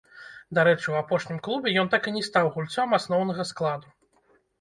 Дарэчы, 0.59 0.85
у 0.93 0.95
апошнім 1.01 1.37
клубе 1.47 1.73
ён 1.81 1.91
так 1.95 2.07
і 2.11 2.13
не 2.15 2.23
стаў 2.29 2.49
гульцом 2.55 2.97
асноўнага 2.99 3.47
складу. 3.51 3.87